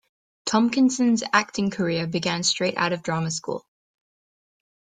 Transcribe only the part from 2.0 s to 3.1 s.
began straight out of